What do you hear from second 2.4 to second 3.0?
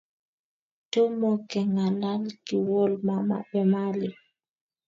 kiwol